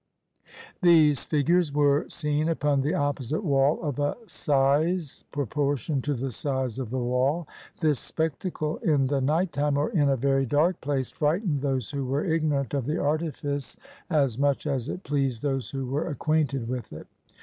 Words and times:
These 0.81 1.25
figures 1.25 1.71
were 1.71 2.09
seen 2.09 2.49
upon 2.49 2.81
the 2.81 2.95
opposite 2.95 3.43
wall 3.43 3.79
of 3.83 3.99
a 3.99 4.17
size 4.25 5.25
proportioned 5.31 6.03
to 6.05 6.15
the 6.15 6.31
size 6.31 6.79
of 6.79 6.89
the 6.89 6.97
wall. 6.97 7.47
This 7.81 7.99
spectacle 7.99 8.77
in 8.77 9.05
the 9.05 9.21
nighttime 9.21 9.77
or 9.77 9.91
in 9.91 10.09
a 10.09 10.17
very 10.17 10.47
dark 10.47 10.81
place 10.81 11.11
frightened 11.11 11.61
those 11.61 11.91
who 11.91 12.03
were 12.03 12.25
ignorant 12.25 12.73
of 12.73 12.87
the 12.87 12.97
artifice 12.97 13.77
as 14.09 14.39
157 14.39 14.39
CHINA 14.39 14.47
much 14.47 14.65
as 14.65 14.89
it 14.89 15.03
pleased 15.03 15.43
those 15.43 15.69
who 15.69 15.85
were 15.85 16.07
acquainted 16.07 16.67
with 16.67 16.91
it. 16.93 17.05